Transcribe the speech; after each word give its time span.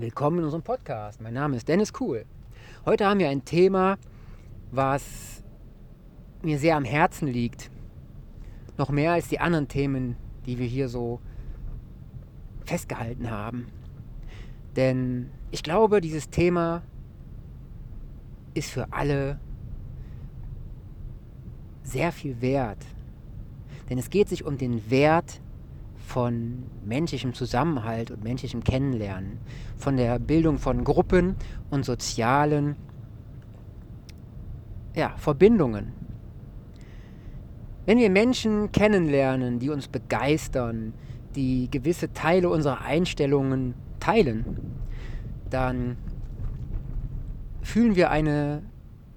Willkommen 0.00 0.38
in 0.38 0.44
unserem 0.44 0.62
Podcast. 0.62 1.20
Mein 1.20 1.34
Name 1.34 1.58
ist 1.58 1.68
Dennis 1.68 1.92
Kuhl. 1.92 2.24
Heute 2.86 3.04
haben 3.04 3.20
wir 3.20 3.28
ein 3.28 3.44
Thema, 3.44 3.98
was 4.70 5.44
mir 6.42 6.58
sehr 6.58 6.76
am 6.76 6.84
Herzen 6.84 7.28
liegt. 7.28 7.70
Noch 8.78 8.88
mehr 8.88 9.12
als 9.12 9.28
die 9.28 9.40
anderen 9.40 9.68
Themen, 9.68 10.16
die 10.46 10.58
wir 10.58 10.66
hier 10.66 10.88
so 10.88 11.20
festgehalten 12.64 13.30
haben. 13.30 13.66
Denn 14.74 15.28
ich 15.50 15.62
glaube, 15.62 16.00
dieses 16.00 16.30
Thema 16.30 16.82
ist 18.54 18.70
für 18.70 18.90
alle 18.94 19.38
sehr 21.82 22.10
viel 22.10 22.40
wert. 22.40 22.86
Denn 23.90 23.98
es 23.98 24.08
geht 24.08 24.30
sich 24.30 24.46
um 24.46 24.56
den 24.56 24.90
Wert 24.90 25.42
von 26.10 26.64
menschlichem 26.84 27.34
Zusammenhalt 27.34 28.10
und 28.10 28.24
menschlichem 28.24 28.64
Kennenlernen, 28.64 29.38
von 29.76 29.96
der 29.96 30.18
Bildung 30.18 30.58
von 30.58 30.82
Gruppen 30.82 31.36
und 31.70 31.84
sozialen 31.84 32.74
ja, 34.94 35.14
Verbindungen. 35.16 35.92
Wenn 37.86 37.98
wir 37.98 38.10
Menschen 38.10 38.72
kennenlernen, 38.72 39.60
die 39.60 39.70
uns 39.70 39.86
begeistern, 39.86 40.94
die 41.36 41.70
gewisse 41.70 42.12
Teile 42.12 42.48
unserer 42.48 42.80
Einstellungen 42.80 43.74
teilen, 44.00 44.44
dann 45.48 45.96
fühlen 47.62 47.94
wir 47.94 48.10
eine 48.10 48.62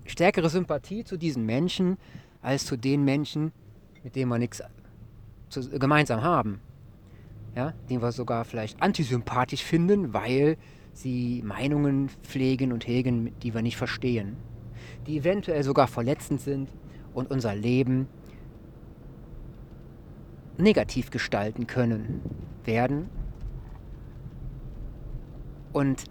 stärkere 0.06 0.50
Sympathie 0.50 1.04
zu 1.04 1.18
diesen 1.18 1.44
Menschen 1.46 1.98
als 2.44 2.66
zu 2.66 2.78
den 2.78 3.04
Menschen, 3.04 3.52
mit 4.04 4.16
denen 4.16 4.30
wir 4.30 4.38
nichts 4.38 4.62
zu, 5.50 5.68
gemeinsam 5.72 6.22
haben. 6.22 6.60
Ja, 7.56 7.74
den 7.90 8.02
wir 8.02 8.12
sogar 8.12 8.46
vielleicht 8.46 8.82
antisympathisch 8.82 9.64
finden, 9.64 10.14
weil 10.14 10.58
sie 10.94 11.42
Meinungen 11.44 12.10
pflegen 12.24 12.72
und 12.72 12.88
hegen, 12.88 13.32
die 13.42 13.54
wir 13.54 13.62
nicht 13.62 13.78
verstehen, 13.78 14.38
die 15.06 15.18
eventuell 15.18 15.64
sogar 15.64 15.88
verletzend 15.88 16.42
sind 16.42 16.70
und 17.14 17.30
unser 17.30 17.54
Leben 17.54 18.08
negativ 20.58 21.12
gestalten 21.12 21.68
können, 21.68 22.22
werden. 22.64 23.10
Und 25.74 26.06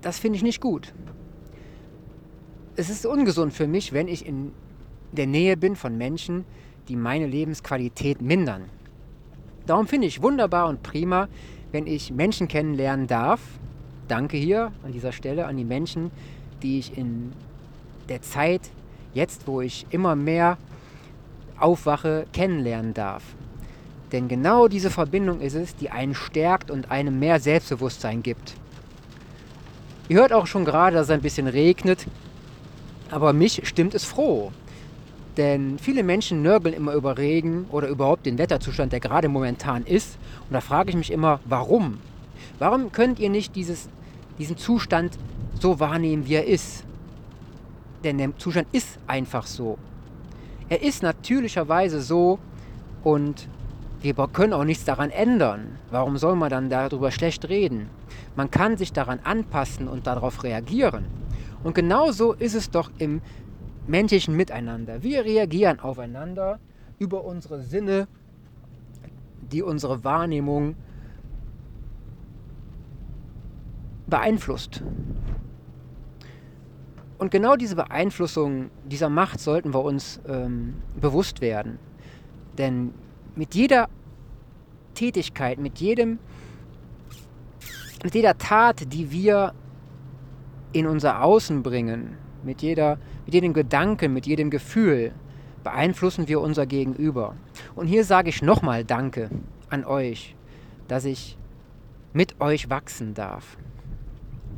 das 0.00 0.18
finde 0.18 0.36
ich 0.36 0.42
nicht 0.42 0.60
gut. 0.60 0.94
Es 2.76 2.90
ist 2.90 3.04
ungesund 3.06 3.52
für 3.52 3.66
mich, 3.66 3.92
wenn 3.92 4.06
ich 4.06 4.24
in 4.24 4.52
der 5.12 5.26
Nähe 5.26 5.56
bin 5.56 5.74
von 5.74 5.96
Menschen, 5.96 6.44
die 6.88 6.96
meine 6.96 7.26
Lebensqualität 7.26 8.22
mindern. 8.22 8.70
Darum 9.68 9.86
finde 9.86 10.06
ich 10.06 10.22
wunderbar 10.22 10.66
und 10.66 10.82
prima, 10.82 11.28
wenn 11.72 11.86
ich 11.86 12.10
Menschen 12.10 12.48
kennenlernen 12.48 13.06
darf. 13.06 13.40
Danke 14.08 14.38
hier 14.38 14.72
an 14.82 14.92
dieser 14.92 15.12
Stelle 15.12 15.44
an 15.44 15.58
die 15.58 15.64
Menschen, 15.66 16.10
die 16.62 16.78
ich 16.78 16.96
in 16.96 17.34
der 18.08 18.22
Zeit, 18.22 18.62
jetzt 19.12 19.46
wo 19.46 19.60
ich 19.60 19.86
immer 19.90 20.16
mehr 20.16 20.56
aufwache, 21.58 22.24
kennenlernen 22.32 22.94
darf. 22.94 23.22
Denn 24.10 24.26
genau 24.26 24.68
diese 24.68 24.90
Verbindung 24.90 25.42
ist 25.42 25.54
es, 25.54 25.76
die 25.76 25.90
einen 25.90 26.14
stärkt 26.14 26.70
und 26.70 26.90
einem 26.90 27.18
mehr 27.18 27.38
Selbstbewusstsein 27.38 28.22
gibt. 28.22 28.54
Ihr 30.08 30.16
hört 30.16 30.32
auch 30.32 30.46
schon 30.46 30.64
gerade, 30.64 30.96
dass 30.96 31.08
es 31.08 31.10
ein 31.10 31.20
bisschen 31.20 31.46
regnet, 31.46 32.06
aber 33.10 33.34
mich 33.34 33.60
stimmt 33.68 33.94
es 33.94 34.04
froh. 34.04 34.50
Denn 35.38 35.78
viele 35.78 36.02
Menschen 36.02 36.42
nörgeln 36.42 36.74
immer 36.74 36.94
über 36.94 37.16
Regen 37.16 37.66
oder 37.70 37.86
überhaupt 37.86 38.26
den 38.26 38.38
Wetterzustand, 38.38 38.92
der 38.92 38.98
gerade 38.98 39.28
momentan 39.28 39.84
ist. 39.84 40.18
Und 40.48 40.54
da 40.54 40.60
frage 40.60 40.90
ich 40.90 40.96
mich 40.96 41.12
immer, 41.12 41.38
warum? 41.44 41.98
Warum 42.58 42.90
könnt 42.90 43.20
ihr 43.20 43.30
nicht 43.30 43.54
dieses, 43.54 43.88
diesen 44.40 44.56
Zustand 44.56 45.16
so 45.60 45.78
wahrnehmen, 45.78 46.26
wie 46.26 46.34
er 46.34 46.44
ist? 46.44 46.82
Denn 48.02 48.18
der 48.18 48.36
Zustand 48.36 48.66
ist 48.72 48.98
einfach 49.06 49.46
so. 49.46 49.78
Er 50.68 50.82
ist 50.82 51.04
natürlicherweise 51.04 52.02
so 52.02 52.40
und 53.04 53.48
wir 54.02 54.14
können 54.32 54.52
auch 54.52 54.64
nichts 54.64 54.84
daran 54.84 55.10
ändern. 55.10 55.78
Warum 55.92 56.18
soll 56.18 56.34
man 56.34 56.50
dann 56.50 56.68
darüber 56.68 57.12
schlecht 57.12 57.48
reden? 57.48 57.90
Man 58.34 58.50
kann 58.50 58.76
sich 58.76 58.92
daran 58.92 59.20
anpassen 59.22 59.86
und 59.86 60.08
darauf 60.08 60.42
reagieren. 60.42 61.04
Und 61.62 61.74
genauso 61.74 62.32
ist 62.32 62.54
es 62.54 62.70
doch 62.70 62.90
im 62.98 63.20
menschlichen 63.88 64.36
Miteinander. 64.36 65.02
Wir 65.02 65.24
reagieren 65.24 65.80
aufeinander 65.80 66.60
über 66.98 67.24
unsere 67.24 67.62
Sinne, 67.62 68.06
die 69.50 69.62
unsere 69.62 70.04
Wahrnehmung 70.04 70.76
beeinflusst. 74.06 74.82
Und 77.18 77.30
genau 77.30 77.56
diese 77.56 77.74
Beeinflussung 77.74 78.70
dieser 78.84 79.08
Macht 79.08 79.40
sollten 79.40 79.74
wir 79.74 79.82
uns 79.82 80.20
ähm, 80.28 80.74
bewusst 81.00 81.40
werden. 81.40 81.78
Denn 82.56 82.94
mit 83.34 83.54
jeder 83.54 83.88
Tätigkeit, 84.94 85.58
mit 85.58 85.78
jedem, 85.78 86.18
mit 88.04 88.14
jeder 88.14 88.38
Tat, 88.38 88.92
die 88.92 89.10
wir 89.10 89.52
in 90.72 90.86
unser 90.86 91.22
Außen 91.22 91.62
bringen, 91.62 92.16
mit, 92.44 92.62
jeder, 92.62 92.98
mit 93.28 93.34
jedem 93.34 93.52
Gedanken, 93.52 94.14
mit 94.14 94.26
jedem 94.26 94.48
Gefühl 94.48 95.12
beeinflussen 95.62 96.28
wir 96.28 96.40
unser 96.40 96.64
Gegenüber. 96.64 97.36
Und 97.74 97.86
hier 97.86 98.02
sage 98.02 98.30
ich 98.30 98.40
nochmal 98.40 98.86
Danke 98.86 99.28
an 99.68 99.84
euch, 99.84 100.34
dass 100.86 101.04
ich 101.04 101.36
mit 102.14 102.40
euch 102.40 102.70
wachsen 102.70 103.12
darf. 103.12 103.58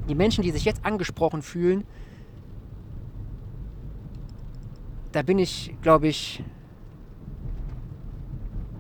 Die 0.09 0.15
Menschen, 0.15 0.45
die 0.45 0.53
sich 0.53 0.65
jetzt 0.65 0.85
angesprochen 0.85 1.43
fühlen, 1.43 1.83
da 5.11 5.23
bin 5.23 5.41
ich, 5.41 5.75
glaube 5.83 6.07
ich, 6.07 6.45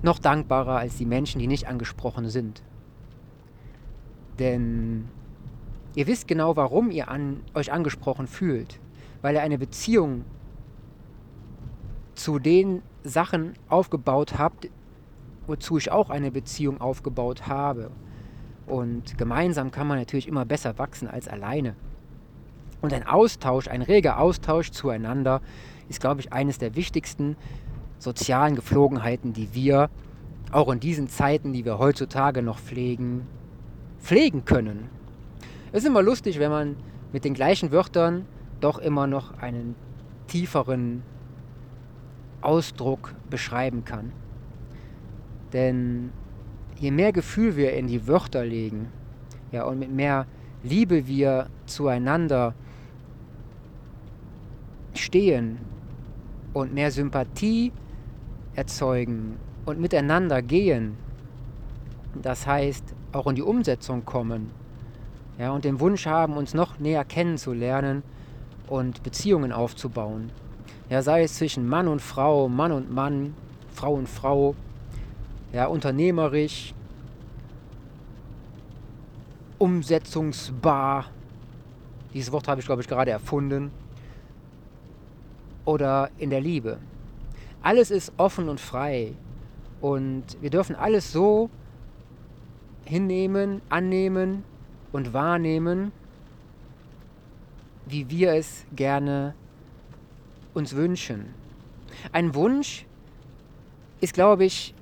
noch 0.03 0.21
dankbarer 0.21 0.79
als 0.79 0.99
die 0.99 1.07
Menschen, 1.07 1.41
die 1.41 1.49
nicht 1.49 1.67
angesprochen 1.67 2.29
sind. 2.29 2.63
Denn 4.39 5.09
ihr 5.97 6.07
wisst 6.07 6.29
genau, 6.29 6.55
warum 6.55 6.93
ihr 6.93 7.09
an, 7.09 7.41
euch 7.55 7.73
angesprochen 7.73 8.29
fühlt 8.29 8.79
weil 9.23 9.35
ihr 9.35 9.43
eine 9.43 9.59
Beziehung 9.59 10.25
zu 12.15 12.39
den 12.39 12.83
Sachen 13.03 13.55
aufgebaut 13.69 14.39
habt, 14.39 14.69
wozu 15.47 15.79
ich 15.79 15.91
auch 15.91 16.11
eine 16.11 16.31
Beziehung 16.31 16.81
aufgebaut 16.81 17.47
habe. 17.47 17.91
Und 18.67 19.19
gemeinsam 19.19 19.71
kann 19.71 19.87
man 19.87 19.99
natürlich 19.99 20.29
immer 20.29 20.45
besser 20.45 20.79
wachsen 20.79 21.09
als 21.09 21.29
alleine. 21.29 21.75
Und 22.81 22.93
ein 22.93 23.07
Austausch, 23.07 23.69
ein 23.69 23.83
reger 23.83 24.21
Austausch 24.21 24.71
zueinander 24.71 25.41
ist, 25.89 26.01
glaube 26.01 26.21
ich, 26.21 26.33
eines 26.33 26.59
der 26.59 26.77
wichtigsten 26.77 27.37
sozialen 27.99 28.55
Geflogenheiten, 28.55 29.33
die 29.33 29.55
wir 29.55 29.91
auch 30.53 30.71
in 30.73 30.81
diesen 30.81 31.09
Zeiten, 31.09 31.53
die 31.53 31.65
wir 31.65 31.79
heutzutage 31.79 32.43
noch 32.43 32.59
pflegen, 32.59 33.27
pflegen 34.01 34.45
können. 34.45 34.89
Es 35.73 35.83
ist 35.83 35.89
immer 35.89 36.03
lustig, 36.03 36.39
wenn 36.39 36.51
man 36.51 36.77
mit 37.13 37.25
den 37.25 37.35
gleichen 37.35 37.71
Wörtern 37.71 38.25
doch 38.61 38.79
immer 38.79 39.07
noch 39.07 39.39
einen 39.39 39.75
tieferen 40.27 41.03
Ausdruck 42.41 43.15
beschreiben 43.29 43.85
kann. 43.85 44.13
Denn 45.53 46.11
je 46.79 46.91
mehr 46.91 47.13
Gefühl 47.13 47.57
wir 47.57 47.73
in 47.75 47.87
die 47.87 48.07
Wörter 48.07 48.45
legen, 48.45 48.89
ja, 49.53 49.65
und 49.65 49.79
mit 49.79 49.91
mehr 49.91 50.27
Liebe 50.63 51.07
wir 51.07 51.49
zueinander 51.67 52.55
stehen 54.95 55.59
und 56.53 56.73
mehr 56.75 56.91
Sympathie 56.91 57.73
erzeugen 58.55 59.37
und 59.67 59.81
miteinander 59.81 60.43
gehen, 60.43 60.97
das 62.21 62.47
heißt 62.47 62.95
auch 63.13 63.27
in 63.27 63.37
die 63.37 63.43
Umsetzung 63.43 64.05
kommen, 64.05 64.51
ja, 65.39 65.51
und 65.51 65.65
den 65.65 65.81
Wunsch 65.81 66.07
haben, 66.07 66.37
uns 66.37 66.55
noch 66.55 66.79
näher 66.79 67.05
kennenzulernen, 67.05 68.03
und 68.71 69.03
Beziehungen 69.03 69.53
aufzubauen. 69.53 70.31
Ja, 70.89 71.03
sei 71.03 71.23
es 71.25 71.35
zwischen 71.35 71.69
Mann 71.69 71.89
und 71.89 72.01
Frau, 72.01 72.49
Mann 72.49 72.73
und 72.73 72.91
Mann, 72.91 73.35
Frau 73.75 73.93
und 73.93 74.09
Frau, 74.09 74.55
ja, 75.53 75.67
unternehmerisch, 75.67 76.73
umsetzungsbar. 79.59 81.07
Dieses 82.15 82.33
Wort 82.33 82.49
habe 82.49 82.61
ich, 82.61 82.67
glaube 82.67 82.83
ich, 82.83 82.89
gerade 82.89 83.11
erfunden. 83.11 83.71
Oder 85.65 86.11
in 86.19 86.31
der 86.31 86.41
Liebe. 86.41 86.79
Alles 87.63 87.91
ist 87.91 88.13
offen 88.17 88.49
und 88.49 88.59
frei. 88.59 89.13
Und 89.81 90.25
wir 90.41 90.51
dürfen 90.51 90.77
alles 90.77 91.13
so 91.13 91.51
hinnehmen, 92.85 93.61
annehmen 93.69 94.45
und 94.93 95.13
wahrnehmen, 95.13 95.93
wie 97.91 98.09
wir 98.09 98.33
es 98.35 98.65
gerne 98.75 99.35
uns 100.55 100.75
wünschen. 100.75 101.35
Ein 102.13 102.35
Wunsch 102.35 102.87
ist, 104.01 104.15
glaube 104.15 104.45
ich, 104.45 104.75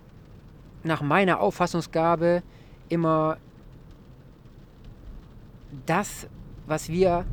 nach 0.84 1.02
meiner 1.02 1.40
Auffassungsgabe 1.40 2.42
immer 2.88 3.38
das, 5.86 6.26
was 6.66 6.88
wir 6.88 7.26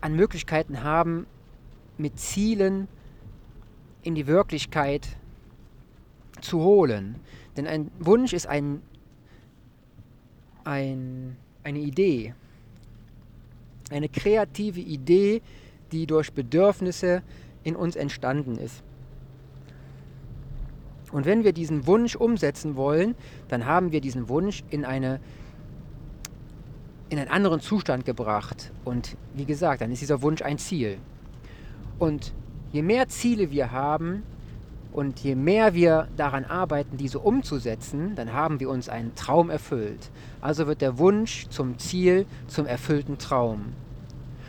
an 0.00 0.14
Möglichkeiten 0.14 0.82
haben, 0.82 1.26
mit 1.98 2.18
Zielen 2.18 2.88
in 4.02 4.14
die 4.14 4.26
Wirklichkeit 4.26 5.08
zu 6.40 6.60
holen. 6.60 7.16
Denn 7.56 7.66
ein 7.66 7.90
Wunsch 7.98 8.32
ist 8.32 8.46
ein, 8.46 8.82
ein, 10.64 11.36
eine 11.62 11.78
Idee, 11.78 12.34
eine 13.90 14.08
kreative 14.08 14.80
Idee, 14.80 15.42
die 15.92 16.06
durch 16.06 16.32
Bedürfnisse 16.32 17.22
in 17.64 17.76
uns 17.76 17.96
entstanden 17.96 18.56
ist. 18.56 18.82
Und 21.12 21.26
wenn 21.26 21.42
wir 21.42 21.52
diesen 21.52 21.86
Wunsch 21.86 22.14
umsetzen 22.14 22.76
wollen, 22.76 23.16
dann 23.48 23.66
haben 23.66 23.90
wir 23.92 24.00
diesen 24.00 24.28
Wunsch 24.28 24.62
in, 24.70 24.84
eine, 24.84 25.20
in 27.08 27.18
einen 27.18 27.30
anderen 27.30 27.60
Zustand 27.60 28.04
gebracht. 28.04 28.72
Und 28.84 29.16
wie 29.34 29.44
gesagt, 29.44 29.80
dann 29.80 29.90
ist 29.90 30.02
dieser 30.02 30.22
Wunsch 30.22 30.42
ein 30.42 30.58
Ziel. 30.58 30.98
Und 31.98 32.32
je 32.72 32.82
mehr 32.82 33.08
Ziele 33.08 33.50
wir 33.50 33.72
haben 33.72 34.22
und 34.92 35.20
je 35.20 35.34
mehr 35.34 35.74
wir 35.74 36.08
daran 36.16 36.44
arbeiten, 36.44 36.96
diese 36.96 37.20
umzusetzen, 37.20 38.14
dann 38.16 38.32
haben 38.32 38.58
wir 38.58 38.68
uns 38.68 38.88
einen 38.88 39.14
Traum 39.14 39.50
erfüllt. 39.50 40.10
Also 40.40 40.66
wird 40.66 40.80
der 40.80 40.98
Wunsch 40.98 41.46
zum 41.48 41.78
Ziel, 41.78 42.26
zum 42.48 42.66
erfüllten 42.66 43.18
Traum. 43.18 43.72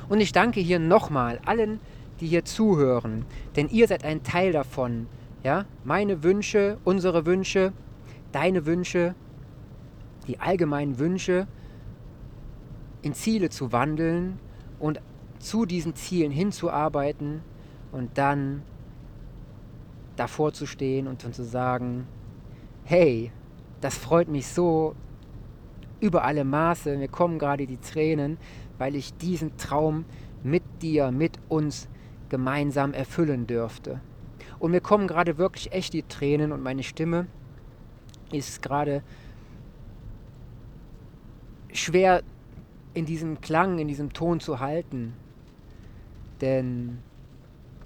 Und 0.10 0.20
ich 0.20 0.32
danke 0.32 0.60
hier 0.60 0.80
nochmal 0.80 1.40
allen, 1.46 1.80
die 2.20 2.28
hier 2.28 2.44
zuhören, 2.44 3.26
denn 3.56 3.70
ihr 3.70 3.88
seid 3.88 4.04
ein 4.04 4.24
Teil 4.24 4.52
davon. 4.52 5.08
Ja, 5.44 5.66
meine 5.84 6.24
Wünsche, 6.24 6.78
unsere 6.84 7.26
Wünsche, 7.26 7.74
deine 8.32 8.66
Wünsche, 8.66 9.16
die 10.28 10.40
allgemeinen 10.40 11.00
Wünsche 11.00 11.48
in 13.02 13.14
Ziele 13.14 13.50
zu 13.50 13.72
wandeln 13.72 14.40
und 14.80 15.02
zu 15.40 15.66
diesen 15.66 15.96
Zielen 15.96 16.32
hinzuarbeiten 16.32 17.42
und 17.92 18.18
dann 18.18 18.62
davor 20.22 20.54
zu 20.54 20.68
stehen 20.68 21.08
und 21.08 21.22
zu 21.34 21.44
sagen, 21.44 22.06
hey, 22.84 23.32
das 23.82 23.98
freut 23.98 24.28
mich 24.28 24.46
so 24.46 24.96
über 26.00 26.24
alle 26.24 26.44
Maße, 26.44 26.96
mir 26.96 27.08
kommen 27.08 27.40
gerade 27.40 27.66
die 27.66 27.78
Tränen, 27.78 28.38
weil 28.78 28.96
ich 28.96 29.16
diesen 29.16 29.58
Traum 29.58 30.06
mit 30.44 30.62
dir, 30.84 31.12
mit 31.12 31.40
uns 31.50 31.90
gemeinsam 32.30 32.94
erfüllen 32.94 33.48
dürfte. 33.48 34.00
Und 34.60 34.70
mir 34.70 34.82
kommen 34.82 35.08
gerade 35.08 35.40
wirklich 35.40 35.72
echt 35.72 35.94
die 35.94 36.04
Tränen 36.04 36.52
und 36.52 36.62
meine 36.62 36.84
Stimme 36.84 37.26
ist 38.32 38.62
gerade 38.62 39.02
schwer 41.74 42.22
in 42.94 43.06
diesem 43.06 43.42
Klang, 43.42 43.80
in 43.80 43.88
diesem 43.88 44.14
Ton 44.14 44.40
zu 44.40 44.60
halten. 44.60 45.14
Denn 46.42 47.00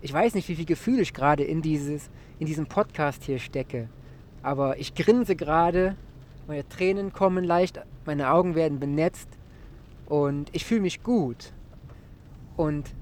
ich 0.05 0.13
weiß 0.13 0.35
nicht, 0.35 0.47
wie 0.49 0.55
viel 0.55 0.65
Gefühl 0.65 0.99
ich 0.99 1.15
gerade 1.15 1.43
in, 1.43 1.63
in 1.63 2.45
diesem 2.45 2.67
Podcast 2.67 3.23
hier 3.23 3.39
stecke. 3.39 3.89
Aber 4.43 4.77
ich 4.77 4.93
grinse 4.93 5.35
gerade, 5.35 5.95
meine 6.45 6.69
Tränen 6.69 7.11
kommen 7.11 7.43
leicht, 7.43 7.81
meine 8.05 8.29
Augen 8.29 8.53
werden 8.53 8.79
benetzt 8.79 9.27
und 10.05 10.51
ich 10.53 10.63
fühle 10.63 10.81
mich 10.81 11.01
gut. 11.01 11.53
Und 12.55 12.93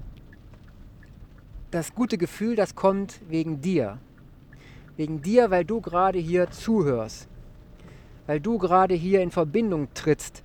das 1.70 1.94
gute 1.94 2.16
Gefühl, 2.16 2.56
das 2.56 2.74
kommt 2.74 3.20
wegen 3.28 3.60
dir. 3.60 3.98
Wegen 4.96 5.20
dir, 5.20 5.50
weil 5.50 5.66
du 5.66 5.82
gerade 5.82 6.18
hier 6.18 6.50
zuhörst. 6.50 7.28
Weil 8.26 8.40
du 8.40 8.56
gerade 8.56 8.94
hier 8.94 9.20
in 9.20 9.30
Verbindung 9.30 9.88
trittst 9.92 10.42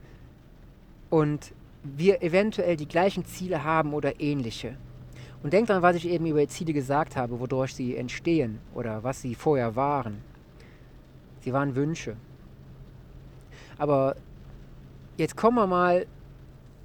und 1.10 1.54
wir 1.84 2.22
eventuell 2.22 2.76
die 2.76 2.90
gleichen 2.90 3.24
Ziele 3.24 3.64
haben 3.64 3.94
oder 3.94 4.20
ähnliche. 4.20 4.76
Und 5.42 5.54
denk 5.54 5.68
daran, 5.68 5.84
was 5.84 5.96
ich 5.96 6.08
eben 6.08 6.26
über 6.26 6.46
Ziele 6.48 6.74
gesagt 6.74 7.16
habe, 7.16 7.40
wodurch 7.40 7.74
sie 7.74 7.96
entstehen 7.96 8.60
oder 8.76 9.04
was 9.04 9.22
sie 9.22 9.36
vorher 9.36 9.76
waren. 9.76 10.22
Sie 11.42 11.54
waren 11.54 11.76
Wünsche. 11.76 12.18
Aber 13.78 14.16
jetzt 15.18 15.38
kommen 15.38 15.56
wir 15.56 15.68
mal 15.68 16.06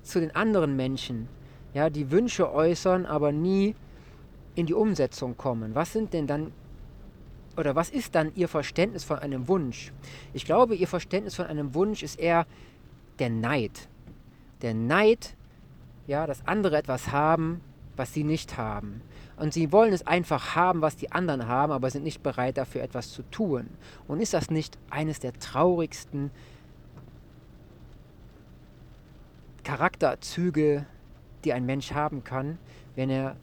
zu 0.03 0.21
den 0.21 0.35
anderen 0.37 0.77
Menschen, 0.77 1.29
ja, 1.73 1.91
die 1.91 2.13
Wünsche 2.13 2.53
äußern, 2.53 3.05
aber 3.07 3.33
nie 3.33 3.75
in 4.55 4.67
die 4.67 4.75
Umsetzung 4.75 5.37
kommen. 5.37 5.75
Was 5.75 5.93
sind 5.93 6.13
denn 6.13 6.29
dann 6.29 6.53
oder 7.57 7.77
was 7.77 7.91
ist 7.91 8.15
dann 8.15 8.33
Ihr 8.35 8.49
Verständnis 8.49 9.05
von 9.05 9.19
einem 9.19 9.49
Wunsch? 9.49 9.93
Ich 10.33 10.45
glaube, 10.45 10.75
Ihr 10.75 10.89
Verständnis 10.89 11.37
von 11.37 11.47
einem 11.47 11.75
Wunsch 11.75 12.03
ist 12.03 12.19
eher 12.19 12.47
der 13.19 13.31
Neid. 13.31 13.89
Der 14.63 14.75
Neid, 14.75 15.37
ja, 16.07 16.27
dass 16.27 16.47
andere 16.47 16.77
etwas 16.77 17.13
haben, 17.13 17.61
was 17.97 18.13
sie 18.13 18.25
nicht 18.25 18.57
haben. 18.57 19.03
Und 19.37 19.53
sie 19.53 19.73
wollen 19.73 19.93
es 19.93 20.07
einfach 20.07 20.55
haben, 20.55 20.81
was 20.81 20.97
die 20.97 21.11
anderen 21.13 21.49
haben, 21.49 21.73
aber 21.73 21.91
sind 21.91 22.05
nicht 22.05 22.23
bereit 22.23 22.57
dafür 22.57 22.83
etwas 22.83 23.13
zu 23.13 23.23
tun. 23.31 23.69
Und 24.07 24.21
ist 24.21 24.35
das 24.35 24.51
nicht 24.51 24.79
eines 24.91 25.19
der 25.19 25.33
traurigsten 25.33 26.31
Charakterzüge, 29.65 30.87
die 31.45 31.53
ein 31.53 31.67
Mensch 31.67 31.93
haben 31.93 32.23
kann, 32.23 32.59
wenn 32.95 33.11
er 33.11 33.37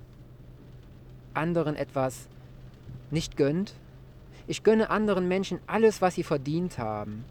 anderen 1.34 1.76
etwas 1.76 2.28
nicht 3.10 3.38
gönnt. 3.38 3.74
Ich 4.48 4.64
gönne 4.64 4.90
anderen 4.90 5.28
Menschen 5.28 5.60
alles, 5.68 6.02
was 6.02 6.16
sie 6.16 6.24
verdient 6.24 6.78
haben. 6.78 7.26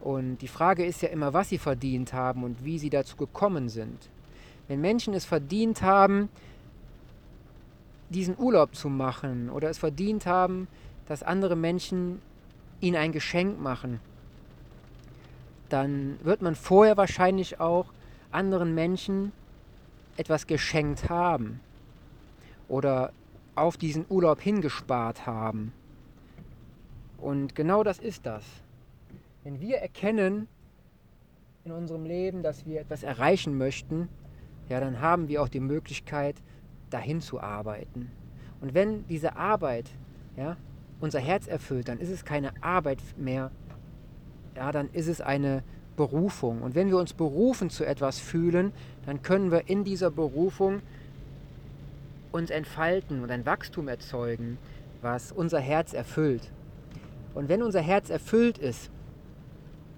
Und 0.00 0.38
die 0.38 0.48
Frage 0.48 0.84
ist 0.84 1.02
ja 1.02 1.08
immer, 1.08 1.32
was 1.34 1.50
sie 1.50 1.58
verdient 1.58 2.12
haben 2.12 2.42
und 2.42 2.64
wie 2.64 2.78
sie 2.78 2.90
dazu 2.90 3.16
gekommen 3.16 3.68
sind. 3.68 4.08
Wenn 4.70 4.80
Menschen 4.80 5.14
es 5.14 5.24
verdient 5.24 5.82
haben, 5.82 6.28
diesen 8.08 8.38
Urlaub 8.38 8.76
zu 8.76 8.88
machen 8.88 9.50
oder 9.50 9.68
es 9.68 9.78
verdient 9.78 10.26
haben, 10.26 10.68
dass 11.08 11.24
andere 11.24 11.56
Menschen 11.56 12.22
ihnen 12.80 12.94
ein 12.94 13.10
Geschenk 13.10 13.60
machen, 13.60 13.98
dann 15.70 16.20
wird 16.22 16.40
man 16.40 16.54
vorher 16.54 16.96
wahrscheinlich 16.96 17.58
auch 17.58 17.86
anderen 18.30 18.72
Menschen 18.72 19.32
etwas 20.16 20.46
geschenkt 20.46 21.08
haben 21.08 21.58
oder 22.68 23.12
auf 23.56 23.76
diesen 23.76 24.06
Urlaub 24.08 24.40
hingespart 24.40 25.26
haben. 25.26 25.72
Und 27.18 27.56
genau 27.56 27.82
das 27.82 27.98
ist 27.98 28.24
das. 28.24 28.44
Wenn 29.42 29.60
wir 29.60 29.78
erkennen 29.78 30.46
in 31.64 31.72
unserem 31.72 32.04
Leben, 32.04 32.44
dass 32.44 32.66
wir 32.66 32.80
etwas 32.80 33.02
erreichen 33.02 33.58
möchten, 33.58 34.08
ja, 34.70 34.80
dann 34.80 35.00
haben 35.00 35.28
wir 35.28 35.42
auch 35.42 35.48
die 35.48 35.60
Möglichkeit, 35.60 36.36
dahin 36.90 37.20
zu 37.20 37.40
arbeiten. 37.40 38.10
Und 38.60 38.72
wenn 38.72 39.06
diese 39.08 39.36
Arbeit 39.36 39.90
ja, 40.36 40.56
unser 41.00 41.18
Herz 41.18 41.46
erfüllt, 41.46 41.88
dann 41.88 41.98
ist 41.98 42.08
es 42.08 42.24
keine 42.24 42.52
Arbeit 42.62 42.98
mehr, 43.16 43.50
ja, 44.56 44.70
dann 44.70 44.88
ist 44.92 45.08
es 45.08 45.20
eine 45.20 45.62
Berufung. 45.96 46.62
Und 46.62 46.74
wenn 46.74 46.88
wir 46.88 46.98
uns 46.98 47.12
berufen 47.12 47.68
zu 47.68 47.84
etwas 47.84 48.18
fühlen, 48.20 48.72
dann 49.06 49.22
können 49.22 49.50
wir 49.50 49.68
in 49.68 49.84
dieser 49.84 50.10
Berufung 50.10 50.82
uns 52.32 52.50
entfalten 52.50 53.22
und 53.22 53.30
ein 53.30 53.44
Wachstum 53.44 53.88
erzeugen, 53.88 54.56
was 55.02 55.32
unser 55.32 55.58
Herz 55.58 55.92
erfüllt. 55.92 56.50
Und 57.34 57.48
wenn 57.48 57.62
unser 57.62 57.80
Herz 57.80 58.08
erfüllt 58.08 58.58
ist, 58.58 58.90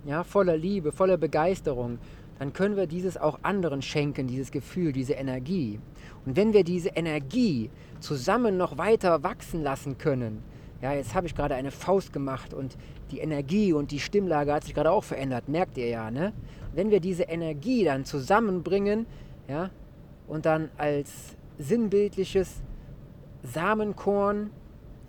ja, 0.06 0.24
voller 0.24 0.56
Liebe, 0.56 0.92
voller 0.92 1.18
Begeisterung, 1.18 1.98
dann 2.42 2.52
können 2.52 2.74
wir 2.74 2.88
dieses 2.88 3.16
auch 3.16 3.38
anderen 3.42 3.82
schenken, 3.82 4.26
dieses 4.26 4.50
Gefühl, 4.50 4.90
diese 4.90 5.12
Energie. 5.12 5.78
Und 6.26 6.34
wenn 6.34 6.52
wir 6.52 6.64
diese 6.64 6.88
Energie 6.88 7.70
zusammen 8.00 8.56
noch 8.56 8.78
weiter 8.78 9.22
wachsen 9.22 9.62
lassen 9.62 9.96
können, 9.96 10.42
ja, 10.80 10.92
jetzt 10.92 11.14
habe 11.14 11.28
ich 11.28 11.36
gerade 11.36 11.54
eine 11.54 11.70
Faust 11.70 12.12
gemacht 12.12 12.52
und 12.52 12.76
die 13.12 13.20
Energie 13.20 13.72
und 13.72 13.92
die 13.92 14.00
Stimmlage 14.00 14.52
hat 14.52 14.64
sich 14.64 14.74
gerade 14.74 14.90
auch 14.90 15.04
verändert, 15.04 15.48
merkt 15.48 15.78
ihr 15.78 15.86
ja, 15.86 16.10
ne? 16.10 16.32
Wenn 16.74 16.90
wir 16.90 16.98
diese 16.98 17.22
Energie 17.22 17.84
dann 17.84 18.04
zusammenbringen, 18.04 19.06
ja, 19.46 19.70
und 20.26 20.44
dann 20.44 20.68
als 20.78 21.36
sinnbildliches 21.60 22.60
Samenkorn 23.44 24.50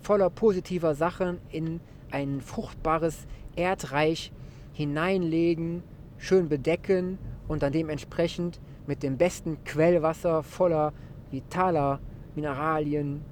voller 0.03 0.29
positiver 0.29 0.93
Sachen 0.93 1.39
in 1.49 1.79
ein 2.11 2.41
fruchtbares 2.41 3.25
Erdreich 3.55 4.31
hineinlegen, 4.73 5.81
schön 6.23 6.47
bedecken 6.47 7.19
und 7.49 7.63
dann 7.63 7.73
dementsprechend 7.73 8.61
mit 8.87 9.03
dem 9.03 9.17
besten 9.17 9.61
Quellwasser 9.65 10.41
voller 10.41 10.93
vitaler 11.31 11.99
Mineralien 12.33 13.25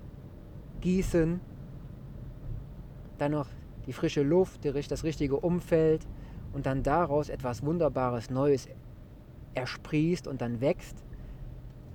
gießen. 0.82 1.40
Dann 3.18 3.32
noch 3.32 3.48
die 3.86 3.94
frische 3.94 4.24
Luft, 4.24 4.66
das 4.66 5.06
richtige 5.06 5.38
Umfeld 5.38 6.06
und 6.52 6.66
dann 6.66 6.84
daraus 6.84 7.30
etwas 7.30 7.64
Wunderbares 7.64 8.30
Neues 8.30 8.68
ersprießt 9.54 10.28
und 10.28 10.42
dann 10.42 10.60
wächst, 10.60 11.06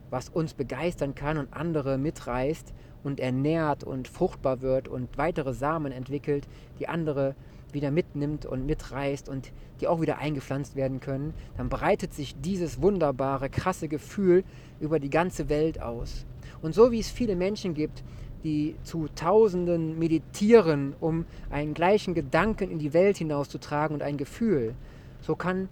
was 0.08 0.30
uns 0.30 0.54
begeistern 0.54 1.14
kann 1.14 1.36
und 1.36 1.52
andere 1.52 1.98
mitreißt 1.98 2.72
und 3.06 3.20
ernährt 3.20 3.84
und 3.84 4.08
fruchtbar 4.08 4.60
wird 4.62 4.88
und 4.88 5.16
weitere 5.16 5.54
Samen 5.54 5.92
entwickelt, 5.92 6.48
die 6.80 6.88
andere 6.88 7.36
wieder 7.72 7.92
mitnimmt 7.92 8.46
und 8.46 8.66
mitreißt 8.66 9.28
und 9.28 9.52
die 9.80 9.86
auch 9.86 10.00
wieder 10.00 10.18
eingepflanzt 10.18 10.74
werden 10.74 10.98
können, 10.98 11.32
dann 11.56 11.68
breitet 11.68 12.12
sich 12.12 12.34
dieses 12.40 12.82
wunderbare, 12.82 13.48
krasse 13.48 13.86
Gefühl 13.86 14.42
über 14.80 14.98
die 14.98 15.10
ganze 15.10 15.48
Welt 15.48 15.80
aus. 15.80 16.26
Und 16.62 16.74
so 16.74 16.90
wie 16.90 16.98
es 16.98 17.08
viele 17.08 17.36
Menschen 17.36 17.74
gibt, 17.74 18.02
die 18.42 18.74
zu 18.82 19.08
Tausenden 19.14 19.98
meditieren, 19.98 20.94
um 20.98 21.26
einen 21.50 21.74
gleichen 21.74 22.12
Gedanken 22.12 22.70
in 22.70 22.80
die 22.80 22.92
Welt 22.92 23.18
hinauszutragen 23.18 23.94
und 23.94 24.02
ein 24.02 24.16
Gefühl, 24.16 24.74
so 25.20 25.36
kann, 25.36 25.68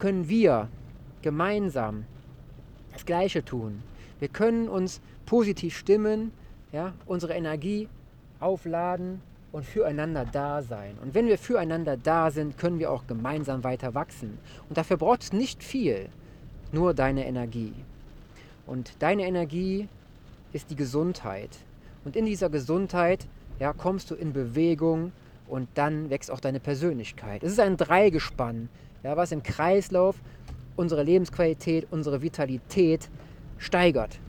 können 0.00 0.28
wir 0.28 0.68
gemeinsam 1.22 2.04
das 2.92 3.06
Gleiche 3.06 3.44
tun. 3.44 3.82
Wir 4.24 4.30
können 4.30 4.70
uns 4.70 5.02
positiv 5.26 5.76
stimmen, 5.76 6.32
ja, 6.72 6.94
unsere 7.04 7.34
Energie 7.34 7.90
aufladen 8.40 9.20
und 9.52 9.66
füreinander 9.66 10.24
da 10.24 10.62
sein. 10.62 10.96
Und 11.02 11.12
wenn 11.12 11.26
wir 11.26 11.36
füreinander 11.36 11.98
da 11.98 12.30
sind, 12.30 12.56
können 12.56 12.78
wir 12.78 12.90
auch 12.90 13.06
gemeinsam 13.06 13.64
weiter 13.64 13.92
wachsen. 13.92 14.38
Und 14.70 14.78
dafür 14.78 14.96
braucht 14.96 15.24
es 15.24 15.34
nicht 15.34 15.62
viel, 15.62 16.08
nur 16.72 16.94
deine 16.94 17.26
Energie. 17.26 17.74
Und 18.66 18.94
deine 19.00 19.26
Energie 19.26 19.88
ist 20.54 20.70
die 20.70 20.76
Gesundheit. 20.76 21.50
Und 22.06 22.16
in 22.16 22.24
dieser 22.24 22.48
Gesundheit 22.48 23.26
ja, 23.60 23.74
kommst 23.74 24.10
du 24.10 24.14
in 24.14 24.32
Bewegung 24.32 25.12
und 25.48 25.68
dann 25.74 26.08
wächst 26.08 26.30
auch 26.30 26.40
deine 26.40 26.60
Persönlichkeit. 26.60 27.42
Es 27.42 27.52
ist 27.52 27.60
ein 27.60 27.76
Dreigespann, 27.76 28.70
ja, 29.02 29.18
was 29.18 29.32
im 29.32 29.42
Kreislauf 29.42 30.16
unsere 30.76 31.02
Lebensqualität, 31.02 31.88
unsere 31.90 32.22
Vitalität 32.22 33.10
steigert. 33.58 34.20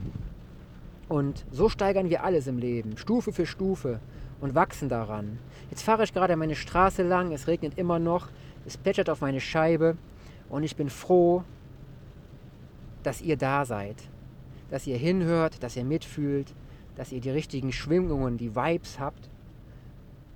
Und 1.08 1.44
so 1.50 1.68
steigern 1.68 2.10
wir 2.10 2.24
alles 2.24 2.46
im 2.46 2.58
Leben, 2.58 2.96
Stufe 2.96 3.32
für 3.32 3.46
Stufe 3.46 4.00
und 4.40 4.54
wachsen 4.54 4.88
daran. 4.88 5.38
Jetzt 5.70 5.82
fahre 5.82 6.04
ich 6.04 6.12
gerade 6.12 6.36
meine 6.36 6.56
Straße 6.56 7.02
lang, 7.02 7.32
es 7.32 7.46
regnet 7.46 7.78
immer 7.78 7.98
noch, 7.98 8.28
es 8.64 8.76
plätschert 8.76 9.08
auf 9.08 9.20
meine 9.20 9.40
Scheibe 9.40 9.96
und 10.48 10.62
ich 10.62 10.76
bin 10.76 10.90
froh, 10.90 11.44
dass 13.02 13.22
ihr 13.22 13.36
da 13.36 13.64
seid, 13.64 13.96
dass 14.70 14.86
ihr 14.86 14.96
hinhört, 14.96 15.62
dass 15.62 15.76
ihr 15.76 15.84
mitfühlt, 15.84 16.54
dass 16.96 17.12
ihr 17.12 17.20
die 17.20 17.30
richtigen 17.30 17.72
Schwingungen, 17.72 18.36
die 18.36 18.56
Vibes 18.56 18.98
habt, 18.98 19.30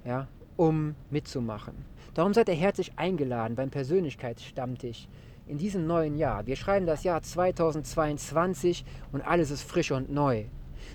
ja, 0.04 0.28
um 0.56 0.94
mitzumachen. 1.10 1.74
Darum 2.14 2.34
seid 2.34 2.48
ihr 2.48 2.54
herzlich 2.54 2.92
eingeladen 2.96 3.56
beim 3.56 3.70
Persönlichkeitsstammtisch 3.70 5.08
in 5.50 5.58
diesem 5.58 5.86
neuen 5.86 6.16
Jahr. 6.16 6.46
Wir 6.46 6.56
schreiben 6.56 6.86
das 6.86 7.04
Jahr 7.04 7.22
2022 7.22 8.84
und 9.12 9.20
alles 9.26 9.50
ist 9.50 9.62
frisch 9.62 9.90
und 9.90 10.10
neu 10.10 10.44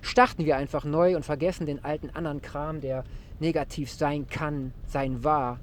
starten 0.02 0.46
wir 0.46 0.58
einfach 0.58 0.86
neu 0.86 1.16
und 1.16 1.26
vergessen 1.26 1.66
den 1.66 1.84
alten 1.84 2.10
anderen 2.12 2.42
Kram, 2.42 2.82
der 2.82 3.04
negativ 3.40 3.92
sein 3.92 4.28
kann, 4.28 4.74
sein 4.88 5.24
war 5.24 5.60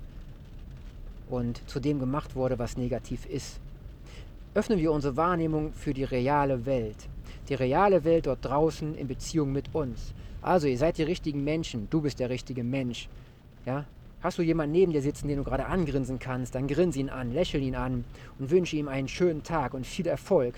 und 1.29 1.67
zu 1.69 1.81
dem 1.81 1.99
gemacht 1.99 2.35
wurde, 2.35 2.59
was 2.59 2.77
negativ 2.77 3.27
ist. 3.27 3.61
Öffnen 4.55 4.79
wir 4.79 4.93
unsere 4.93 5.17
Wahrnehmung 5.17 5.73
für 5.73 5.95
die 5.95 6.05
reale 6.05 6.67
Welt. 6.67 7.09
Die 7.49 7.55
reale 7.55 8.05
Welt 8.05 8.27
dort 8.27 8.45
draußen 8.45 8.95
in 8.95 9.09
Beziehung 9.09 9.53
mit 9.53 9.75
uns. 9.75 10.13
Also, 10.43 10.67
ihr 10.67 10.77
seid 10.77 10.99
die 10.99 11.05
richtigen 11.05 11.43
Menschen. 11.43 11.89
Du 11.89 12.03
bist 12.03 12.19
der 12.19 12.29
richtige 12.29 12.63
Mensch. 12.63 13.09
Ja? 13.65 13.87
Hast 14.23 14.39
du 14.39 14.43
jemanden 14.43 14.73
neben 14.73 14.93
dir 14.93 15.03
sitzen, 15.03 15.29
den 15.29 15.39
du 15.39 15.45
gerade 15.45 15.67
angrinsen 15.67 16.19
kannst, 16.19 16.55
dann 16.55 16.69
grinse 16.69 17.01
ihn 17.01 17.11
an, 17.11 17.33
lächel 17.33 17.61
ihn 17.61 17.75
an 17.75 18.05
und 18.39 18.51
wünsche 18.51 18.77
ihm 18.77 18.89
einen 18.89 19.09
schönen 19.09 19.43
Tag 19.43 19.75
und 19.75 19.87
viel 19.87 20.07
Erfolg. 20.07 20.55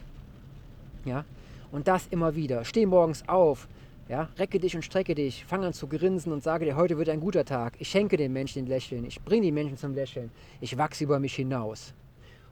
Ja? 1.04 1.24
Und 1.72 1.88
das 1.88 2.06
immer 2.08 2.34
wieder. 2.34 2.64
Steh 2.64 2.84
morgens 2.84 3.26
auf, 3.26 3.66
ja, 4.08 4.28
recke 4.36 4.60
dich 4.60 4.76
und 4.76 4.82
strecke 4.82 5.14
dich, 5.14 5.44
fang 5.46 5.64
an 5.64 5.72
zu 5.72 5.86
grinsen 5.86 6.30
und 6.32 6.42
sage 6.42 6.66
dir, 6.66 6.76
heute 6.76 6.98
wird 6.98 7.08
ein 7.08 7.20
guter 7.20 7.44
Tag. 7.44 7.74
Ich 7.78 7.88
schenke 7.88 8.18
den 8.18 8.34
Menschen 8.34 8.62
den 8.62 8.68
Lächeln, 8.68 9.04
ich 9.06 9.22
bringe 9.22 9.42
die 9.42 9.52
Menschen 9.52 9.78
zum 9.78 9.94
Lächeln, 9.94 10.30
ich 10.60 10.76
wachse 10.76 11.04
über 11.04 11.18
mich 11.18 11.34
hinaus. 11.34 11.94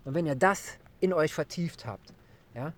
Und 0.05 0.15
wenn 0.15 0.25
ihr 0.25 0.35
das 0.35 0.79
in 1.01 1.13
euch 1.13 1.35
vertieft 1.35 1.85
habt, 1.85 2.15
ja, 2.55 2.73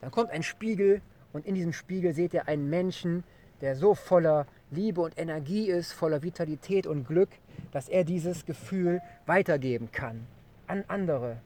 dann 0.00 0.10
kommt 0.10 0.30
ein 0.30 0.42
Spiegel 0.42 1.02
und 1.34 1.44
in 1.46 1.54
diesem 1.54 1.74
Spiegel 1.74 2.14
seht 2.14 2.32
ihr 2.32 2.48
einen 2.48 2.70
Menschen, 2.70 3.24
der 3.64 3.76
so 3.76 3.94
voller 3.94 4.46
Liebe 4.70 5.00
und 5.00 5.18
Energie 5.18 5.70
ist, 5.70 5.92
voller 5.92 6.22
Vitalität 6.22 6.86
und 6.86 7.08
Glück, 7.08 7.30
dass 7.72 7.88
er 7.88 8.04
dieses 8.04 8.44
Gefühl 8.44 9.00
weitergeben 9.24 9.90
kann 9.90 10.26
an 10.66 10.84
andere, 10.86 11.38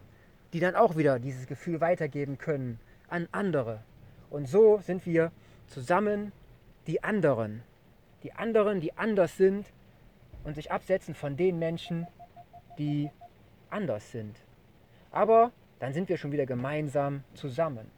die 0.52 0.58
dann 0.58 0.74
auch 0.74 0.96
wieder 0.96 1.20
dieses 1.20 1.46
Gefühl 1.46 1.80
weitergeben 1.80 2.36
können 2.36 2.80
an 3.06 3.28
andere. 3.30 3.84
Und 4.30 4.48
so 4.48 4.80
sind 4.84 5.06
wir 5.06 5.30
zusammen 5.68 6.32
die 6.88 7.04
anderen. 7.04 7.62
Die 8.24 8.32
anderen, 8.32 8.80
die 8.80 8.98
anders 8.98 9.36
sind 9.36 9.66
und 10.42 10.56
sich 10.56 10.72
absetzen 10.72 11.14
von 11.14 11.36
den 11.36 11.60
Menschen, 11.60 12.08
die 12.78 13.12
anders 13.70 14.10
sind. 14.10 14.40
Aber 15.12 15.52
dann 15.78 15.92
sind 15.92 16.08
wir 16.08 16.16
schon 16.16 16.32
wieder 16.32 16.46
gemeinsam 16.46 17.22
zusammen. 17.34 17.92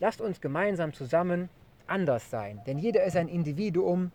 Lasst 0.00 0.20
uns 0.20 0.40
gemeinsam 0.40 0.92
zusammen 0.92 1.50
anders 1.90 2.30
sein, 2.30 2.60
denn 2.66 2.78
jeder 2.78 3.04
ist 3.04 3.16
ein 3.16 3.28
Individuum 3.28 4.12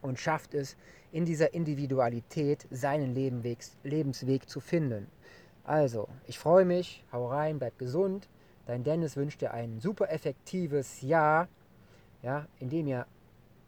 und 0.00 0.18
schafft 0.18 0.54
es, 0.54 0.76
in 1.10 1.26
dieser 1.26 1.52
Individualität 1.52 2.66
seinen 2.70 3.14
Lebensweg 3.14 4.48
zu 4.48 4.60
finden. 4.60 5.08
Also, 5.64 6.08
ich 6.26 6.38
freue 6.38 6.64
mich, 6.64 7.04
hau 7.12 7.26
rein, 7.28 7.58
bleib 7.58 7.78
gesund, 7.78 8.28
Dein 8.66 8.84
Dennis 8.84 9.16
wünscht 9.16 9.40
dir 9.40 9.52
ein 9.52 9.80
super 9.80 10.10
effektives 10.10 11.02
Jahr, 11.02 11.48
ja, 12.22 12.46
in 12.60 12.70
dem 12.70 12.86
ihr 12.86 13.06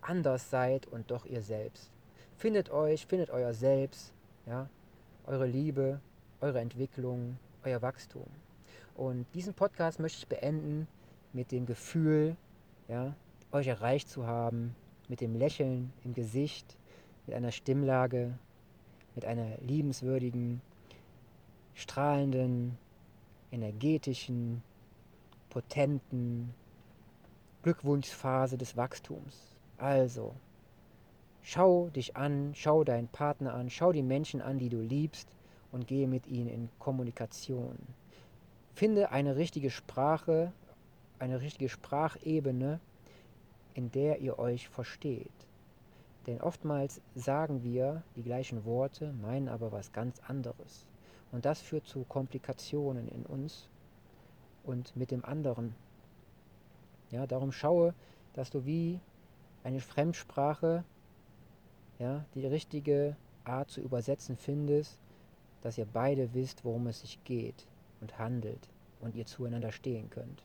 anders 0.01 0.51
seid 0.51 0.87
und 0.87 1.11
doch 1.11 1.27
ihr 1.27 1.43
selbst. 1.43 1.91
Findet 2.37 2.71
euch, 2.71 3.07
findet 3.07 3.31
euer 3.31 3.55
Selbst, 3.55 4.13
ja, 4.47 4.69
eure 5.27 5.47
Liebe, 5.47 6.01
eure 6.41 6.61
Entwicklung, 6.61 7.39
euer 7.65 7.83
Wachstum. 7.83 8.27
Und 8.95 9.27
diesen 9.35 9.55
Podcast 9.55 9.99
möchte 9.99 10.19
ich 10.19 10.29
beenden 10.29 10.87
mit 11.33 11.51
dem 11.51 11.67
Gefühl, 11.67 12.37
ja, 12.87 13.17
euch 13.55 13.69
erreicht 13.69 14.09
zu 14.09 14.27
haben, 14.27 14.75
mit 15.09 15.21
dem 15.21 15.35
Lächeln 15.35 15.93
im 16.05 16.15
Gesicht, 16.15 16.77
mit 17.27 17.37
einer 17.37 17.53
Stimmlage, 17.53 18.39
mit 19.15 19.25
einer 19.25 19.59
liebenswürdigen, 19.61 20.61
strahlenden, 21.75 22.77
energetischen, 23.53 24.63
potenten 25.51 26.53
Glückwunschphase 27.63 28.59
des 28.59 28.77
Wachstums. 28.77 29.57
Also, 29.79 30.35
schau 31.43 31.89
dich 31.91 32.17
an, 32.17 32.53
schau 32.55 32.85
deinen 32.85 33.09
Partner 33.09 33.55
an, 33.55 33.71
schau 33.71 33.93
die 33.93 34.03
Menschen 34.03 34.43
an, 34.43 34.59
die 34.59 34.69
du 34.69 34.81
liebst 34.81 35.29
und 35.73 35.87
gehe 35.87 36.09
mit 36.09 36.27
ihnen 36.27 36.49
in 36.49 36.69
Kommunikation. 36.79 37.79
Finde 38.75 39.13
eine 39.13 39.37
richtige 39.37 39.71
Sprache, 39.71 40.53
eine 41.19 41.41
richtige 41.41 41.69
Sprachebene, 41.69 42.81
in 43.75 43.91
der 43.91 44.21
ihr 44.21 44.39
euch 44.39 44.69
versteht. 44.69 45.31
Denn 46.27 46.41
oftmals 46.41 47.01
sagen 47.15 47.63
wir 47.63 48.03
die 48.17 48.23
gleichen 48.23 48.65
Worte, 48.65 49.13
meinen 49.21 49.49
aber 49.49 49.73
was 49.73 49.93
ganz 49.93 50.21
anderes. 50.27 50.87
Und 51.33 51.45
das 51.45 51.61
führt 51.61 51.87
zu 51.87 52.05
Komplikationen 52.05 53.09
in 53.09 53.27
uns 53.27 53.69
und 54.63 54.97
mit 54.97 55.11
dem 55.11 55.25
anderen. 55.25 55.75
Ja, 57.11 57.27
darum 57.27 57.53
schaue, 57.53 57.95
dass 58.33 58.51
du 58.51 58.65
wie 58.65 59.01
eine 59.63 59.81
Fremdsprache 59.81 60.85
ja, 61.99 62.25
die 62.35 62.47
richtige 62.47 63.17
Art 63.45 63.71
zu 63.71 63.81
übersetzen 63.81 64.37
findest, 64.37 64.99
dass 65.63 65.79
ihr 65.79 65.87
beide 65.87 66.33
wisst, 66.35 66.65
worum 66.65 66.87
es 66.87 67.01
sich 67.01 67.23
geht 67.25 67.67
und 68.01 68.19
handelt 68.19 68.69
und 69.01 69.15
ihr 69.15 69.27
zueinander 69.27 69.73
stehen 69.73 70.11
könnt. 70.11 70.43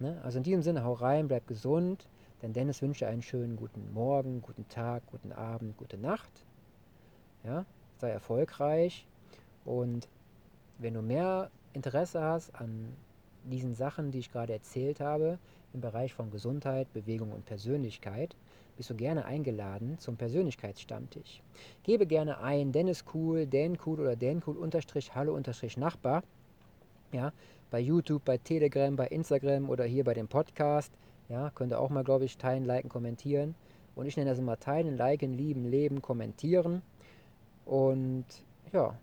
Ne? 0.00 0.20
Also 0.24 0.38
in 0.38 0.44
diesem 0.44 0.62
Sinne, 0.62 0.84
hau 0.84 0.94
rein, 0.94 1.28
bleib 1.28 1.46
gesund, 1.46 2.06
denn 2.42 2.52
Dennis 2.52 2.82
wünscht 2.82 3.02
einen 3.02 3.22
schönen 3.22 3.56
guten 3.56 3.92
Morgen, 3.92 4.40
guten 4.40 4.68
Tag, 4.68 5.02
guten 5.06 5.32
Abend, 5.32 5.76
gute 5.76 5.98
Nacht. 5.98 6.30
Ja? 7.44 7.64
Sei 7.98 8.10
erfolgreich 8.10 9.06
und 9.64 10.08
wenn 10.78 10.94
du 10.94 11.02
mehr 11.02 11.50
Interesse 11.72 12.22
hast 12.22 12.54
an 12.54 12.96
diesen 13.44 13.74
Sachen, 13.74 14.10
die 14.10 14.18
ich 14.18 14.32
gerade 14.32 14.52
erzählt 14.52 15.00
habe, 15.00 15.38
im 15.72 15.80
Bereich 15.80 16.14
von 16.14 16.30
Gesundheit, 16.30 16.92
Bewegung 16.92 17.32
und 17.32 17.44
Persönlichkeit, 17.44 18.34
bist 18.76 18.90
du 18.90 18.94
gerne 18.94 19.26
eingeladen 19.26 19.98
zum 19.98 20.16
Persönlichkeitsstammtisch. 20.16 21.42
Gebe 21.82 22.06
gerne 22.06 22.40
ein 22.40 22.72
Dennis 22.72 23.04
Cool, 23.12 23.46
Dan 23.46 23.76
Cool 23.84 24.00
oder 24.00 24.16
Dan 24.16 24.42
Cool 24.46 24.56
unterstrich 24.56 25.14
Hallo 25.14 25.34
unterstrich 25.34 25.76
Nachbar. 25.76 26.22
Ja, 27.12 27.32
bei 27.70 27.80
YouTube, 27.80 28.24
bei 28.24 28.38
Telegram, 28.38 28.96
bei 28.96 29.08
Instagram 29.08 29.68
oder 29.68 29.84
hier 29.84 30.04
bei 30.04 30.14
dem 30.14 30.28
Podcast. 30.28 30.92
Ja, 31.30 31.50
könnt 31.50 31.72
ihr 31.72 31.80
auch 31.80 31.90
mal, 31.90 32.04
glaube 32.04 32.24
ich, 32.24 32.38
teilen, 32.38 32.64
liken, 32.64 32.90
kommentieren. 32.90 33.54
Und 33.94 34.06
ich 34.06 34.16
nenne 34.16 34.30
das 34.30 34.38
immer 34.40 34.58
teilen, 34.58 34.96
liken, 34.96 35.32
lieben, 35.32 35.64
leben, 35.64 36.02
kommentieren. 36.02 36.82
Und 37.64 38.26
ja, 38.72 38.98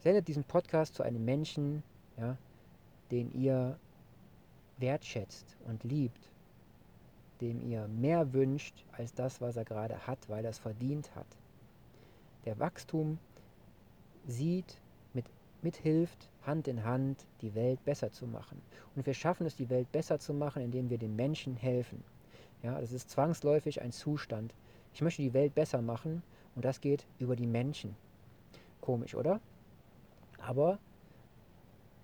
sendet 0.00 0.28
diesen 0.28 0.44
Podcast 0.44 0.94
zu 0.94 1.02
einem 1.02 1.24
Menschen, 1.24 1.82
ja, 2.18 2.36
den 3.10 3.32
ihr 3.32 3.78
wertschätzt 4.78 5.56
und 5.66 5.82
liebt, 5.84 6.30
dem 7.40 7.62
ihr 7.62 7.88
mehr 7.88 8.34
wünscht 8.34 8.84
als 8.92 9.14
das, 9.14 9.40
was 9.40 9.56
er 9.56 9.64
gerade 9.64 10.06
hat, 10.06 10.28
weil 10.28 10.44
er 10.44 10.50
es 10.50 10.58
verdient 10.58 11.14
hat. 11.14 11.26
der 12.44 12.58
Wachstum 12.58 13.18
sieht, 14.26 14.81
mithilft, 15.62 16.28
Hand 16.46 16.68
in 16.68 16.84
Hand 16.84 17.24
die 17.40 17.54
Welt 17.54 17.84
besser 17.84 18.10
zu 18.10 18.26
machen. 18.26 18.60
Und 18.96 19.06
wir 19.06 19.14
schaffen 19.14 19.46
es, 19.46 19.56
die 19.56 19.70
Welt 19.70 19.90
besser 19.92 20.18
zu 20.18 20.34
machen, 20.34 20.62
indem 20.62 20.90
wir 20.90 20.98
den 20.98 21.16
Menschen 21.16 21.56
helfen. 21.56 22.02
Ja, 22.62 22.80
das 22.80 22.92
ist 22.92 23.10
zwangsläufig 23.10 23.82
ein 23.82 23.92
Zustand. 23.92 24.54
Ich 24.94 25.02
möchte 25.02 25.22
die 25.22 25.34
Welt 25.34 25.54
besser 25.54 25.82
machen 25.82 26.22
und 26.54 26.64
das 26.64 26.80
geht 26.80 27.06
über 27.18 27.36
die 27.36 27.46
Menschen. 27.46 27.96
Komisch, 28.80 29.14
oder? 29.14 29.40
Aber 30.38 30.78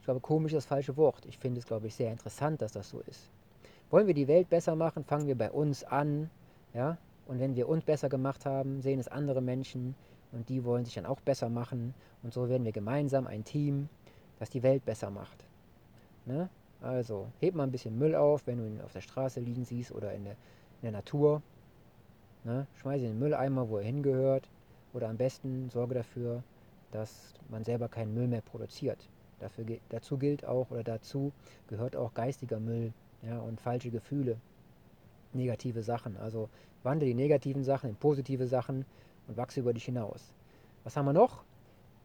ich 0.00 0.05
glaube, 0.05 0.21
komisch 0.21 0.53
ist 0.53 0.65
das 0.65 0.67
falsche 0.67 0.97
Wort. 0.97 1.27
Ich 1.27 1.38
finde 1.38 1.61
es, 1.61 1.67
glaube 1.67 1.87
ich, 1.87 1.95
sehr 1.95 2.11
interessant, 2.11 2.62
dass 2.62 2.73
das 2.73 2.88
so 2.88 3.00
ist. 3.00 3.31
Wollen 3.91 4.07
wir 4.07 4.15
die 4.15 4.29
Welt 4.29 4.49
besser 4.49 4.75
machen, 4.75 5.05
fangen 5.05 5.27
wir 5.27 5.37
bei 5.37 5.50
uns 5.50 5.85
an. 5.85 6.31
Ja? 6.75 6.99
Und 7.27 7.41
wenn 7.41 7.57
wir 7.57 7.69
uns 7.69 7.85
besser 7.85 8.09
gemacht 8.09 8.47
haben, 8.47 8.81
sehen 8.81 8.99
es 8.99 9.09
andere 9.09 9.43
Menschen 9.43 9.95
und 10.33 10.49
die 10.49 10.65
wollen 10.65 10.85
sich 10.85 10.95
dann 10.95 11.07
auch 11.07 11.21
besser 11.21 11.49
machen. 11.49 11.95
Und 12.23 12.33
so 12.33 12.49
werden 12.49 12.65
wir 12.65 12.73
gemeinsam 12.73 13.27
ein 13.27 13.45
Team, 13.45 13.89
das 14.39 14.51
die 14.51 14.63
Welt 14.63 14.85
besser 14.85 15.11
macht. 15.11 15.45
Ne? 16.27 16.49
Also, 16.81 17.29
heb 17.41 17.55
mal 17.55 17.65
ein 17.65 17.73
bisschen 17.73 17.99
Müll 17.99 18.15
auf, 18.15 18.47
wenn 18.47 18.59
du 18.59 18.67
ihn 18.67 18.81
auf 18.81 18.93
der 18.93 19.01
Straße 19.01 19.41
liegen 19.41 19.65
siehst 19.65 19.93
oder 19.93 20.13
in 20.13 20.25
der, 20.25 20.35
in 20.35 20.83
der 20.83 20.93
Natur. 20.93 21.43
Ne? 22.45 22.67
Schmeiße 22.81 23.05
ihn 23.05 23.11
in 23.11 23.13
den 23.17 23.19
Mülleimer, 23.19 23.69
wo 23.69 23.79
er 23.79 23.85
hingehört. 23.85 24.49
Oder 24.93 25.09
am 25.09 25.17
besten 25.17 25.71
sorge 25.71 25.95
dafür, 25.95 26.43
dass 26.93 27.35
man 27.49 27.65
selber 27.65 27.89
keinen 27.89 28.15
Müll 28.15 28.29
mehr 28.29 28.41
produziert. 28.41 29.09
Dafür, 29.41 29.65
dazu 29.91 30.19
gilt 30.19 30.45
auch 30.45 30.71
oder 30.71 30.83
dazu 30.83 31.33
gehört 31.69 31.95
auch 31.95 32.15
geistiger 32.15 32.59
Müll 32.59 32.93
ja, 33.23 33.39
und 33.39 33.61
falsche 33.61 33.91
Gefühle, 33.91 34.37
negative 35.33 35.83
Sachen. 35.83 36.17
Also 36.17 36.49
wandle 36.83 37.07
die 37.07 37.15
negativen 37.15 37.65
Sachen 37.65 37.91
in 37.91 37.97
positive 37.97 38.47
Sachen 38.47 38.85
und 39.29 39.37
wachse 39.37 39.61
über 39.61 39.73
dich 39.73 39.85
hinaus. 39.85 40.33
Was 40.85 40.97
haben 40.97 41.07
wir 41.07 41.13
noch? 41.13 41.45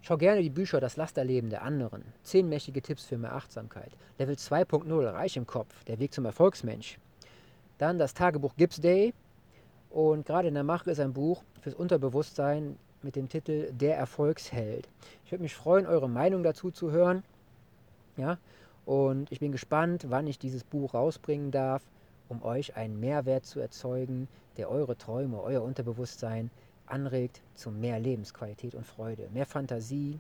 Schau 0.02 0.18
gerne 0.18 0.42
die 0.42 0.50
Bücher 0.50 0.82
Das 0.82 0.98
Lasterleben 0.98 1.50
der 1.50 1.64
anderen. 1.64 2.04
Zehn 2.24 2.50
mächtige 2.50 2.82
Tipps 2.82 3.06
für 3.06 3.18
mehr 3.18 3.34
Achtsamkeit. 3.34 3.96
Level 4.20 4.36
2.0 4.36 5.14
Reich 5.14 5.38
im 5.38 5.48
Kopf. 5.48 5.84
Der 5.86 6.00
Weg 6.00 6.14
zum 6.14 6.26
Erfolgsmensch. 6.26 7.00
Dann 7.78 7.98
das 7.98 8.14
Tagebuch 8.14 8.56
Gibbs 8.58 8.82
Day. 8.82 9.14
Und 9.90 10.26
gerade 10.26 10.50
in 10.50 10.54
der 10.56 10.64
Mache 10.64 10.92
ist 10.92 11.00
ein 11.00 11.14
Buch 11.14 11.44
fürs 11.62 11.76
Unterbewusstsein 11.76 12.78
mit 13.02 13.16
dem 13.16 13.30
Titel 13.30 13.72
Der 13.72 13.98
Erfolgsheld. 13.98 14.90
Ich 15.26 15.32
würde 15.32 15.44
mich 15.44 15.56
freuen, 15.56 15.86
eure 15.86 16.10
Meinung 16.10 16.44
dazu 16.44 16.72
zu 16.72 16.92
hören. 16.92 17.24
Ja, 18.18 18.38
und 18.86 19.32
ich 19.32 19.40
bin 19.40 19.52
gespannt, 19.52 20.08
wann 20.10 20.28
ich 20.28 20.40
dieses 20.40 20.64
Buch 20.64 20.94
rausbringen 20.94 21.52
darf, 21.52 21.84
um 22.28 22.44
euch 22.44 22.76
einen 22.76 23.00
Mehrwert 23.00 23.46
zu 23.46 23.60
erzeugen, 23.60 24.28
der 24.58 24.70
eure 24.70 24.98
Träume, 24.98 25.42
euer 25.42 25.64
Unterbewusstsein 25.64 26.52
anregt 26.94 27.42
zu 27.56 27.72
mehr 27.72 28.00
Lebensqualität 28.00 28.76
und 28.76 28.86
Freude, 28.86 29.28
mehr 29.34 29.48
Fantasie 29.48 30.20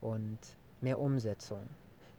und 0.00 0.38
mehr 0.80 0.98
Umsetzung. 0.98 1.62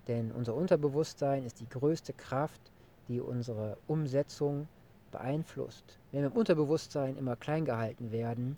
Denn 0.07 0.31
unser 0.31 0.55
Unterbewusstsein 0.55 1.43
ist 1.43 1.59
die 1.59 1.67
größte 1.67 2.13
Kraft, 2.13 2.71
die 3.09 3.19
unsere 3.19 3.77
Umsetzung 3.87 4.67
beeinflusst. 5.11 5.99
Wenn 6.11 6.21
wir 6.21 6.29
im 6.29 6.37
Unterbewusstsein 6.37 7.17
immer 7.17 7.35
klein 7.35 7.65
gehalten 7.65 8.11
werden, 8.11 8.57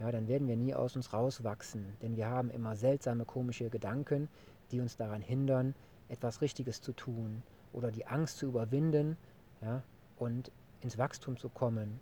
ja, 0.00 0.12
dann 0.12 0.28
werden 0.28 0.46
wir 0.48 0.56
nie 0.56 0.74
aus 0.74 0.96
uns 0.96 1.14
rauswachsen. 1.14 1.96
Denn 2.02 2.16
wir 2.16 2.28
haben 2.28 2.50
immer 2.50 2.76
seltsame, 2.76 3.24
komische 3.24 3.70
Gedanken, 3.70 4.28
die 4.70 4.80
uns 4.80 4.96
daran 4.96 5.22
hindern, 5.22 5.74
etwas 6.10 6.42
Richtiges 6.42 6.82
zu 6.82 6.92
tun 6.92 7.42
oder 7.72 7.90
die 7.90 8.06
Angst 8.06 8.36
zu 8.38 8.46
überwinden 8.46 9.16
ja, 9.62 9.82
und 10.18 10.50
ins 10.82 10.98
Wachstum 10.98 11.38
zu 11.38 11.48
kommen, 11.48 11.98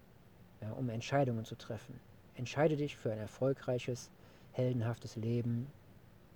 ja, 0.60 0.72
um 0.72 0.88
Entscheidungen 0.88 1.44
zu 1.44 1.54
treffen. 1.54 1.94
Entscheide 2.34 2.76
dich 2.76 2.96
für 2.96 3.12
ein 3.12 3.18
erfolgreiches, 3.18 4.10
heldenhaftes 4.52 5.16
Leben 5.16 5.66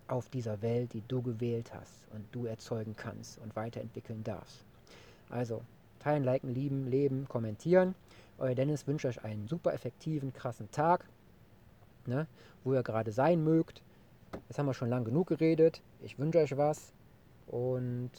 auf 0.08 0.28
dieser 0.28 0.62
Welt, 0.62 0.92
die 0.92 1.02
du 1.08 1.22
gewählt 1.22 1.72
hast 1.74 2.08
und 2.12 2.24
du 2.32 2.46
erzeugen 2.46 2.94
kannst 2.96 3.38
und 3.38 3.56
weiterentwickeln 3.56 4.22
darfst. 4.22 4.64
Also, 5.30 5.62
teilen, 5.98 6.22
liken, 6.22 6.54
lieben, 6.54 6.86
leben, 6.86 7.26
kommentieren. 7.28 7.94
Euer 8.38 8.54
Dennis 8.54 8.86
wünscht 8.86 9.06
euch 9.06 9.24
einen 9.24 9.48
super 9.48 9.72
effektiven, 9.72 10.32
krassen 10.32 10.70
Tag, 10.70 11.04
ne, 12.06 12.26
wo 12.62 12.74
ihr 12.74 12.82
gerade 12.82 13.10
sein 13.10 13.42
mögt. 13.42 13.82
Jetzt 14.48 14.58
haben 14.58 14.66
wir 14.66 14.74
schon 14.74 14.90
lang 14.90 15.04
genug 15.04 15.28
geredet. 15.28 15.82
Ich 16.02 16.18
wünsche 16.18 16.38
euch 16.38 16.56
was. 16.56 16.92
Und 17.46 18.10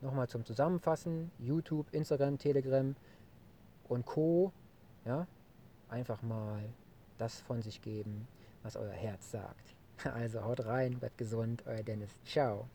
nochmal 0.00 0.28
zum 0.28 0.44
Zusammenfassen: 0.44 1.30
YouTube, 1.38 1.86
Instagram, 1.92 2.38
Telegram 2.38 2.96
und 3.88 4.06
Co. 4.06 4.52
Ja, 5.04 5.26
einfach 5.88 6.22
mal 6.22 6.62
das 7.22 7.40
von 7.40 7.62
sich 7.62 7.80
geben, 7.80 8.26
was 8.64 8.76
euer 8.76 8.92
Herz 8.92 9.30
sagt. 9.30 9.74
Also 10.04 10.42
haut 10.42 10.66
rein, 10.66 10.98
bleibt 10.98 11.16
gesund, 11.16 11.62
euer 11.64 11.84
Dennis. 11.84 12.10
Ciao. 12.24 12.66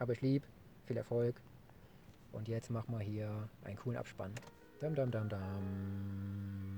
Hab 0.00 0.08
euch 0.08 0.22
lieb, 0.22 0.44
viel 0.86 0.96
Erfolg. 0.96 1.36
Und 2.32 2.48
jetzt 2.48 2.70
machen 2.70 2.96
wir 2.96 3.00
hier 3.00 3.30
einen 3.64 3.76
coolen 3.76 3.98
Abspann. 3.98 4.32
Dam, 4.80 4.94
dam, 4.94 5.10
dam, 5.10 5.28
dam. 5.28 6.71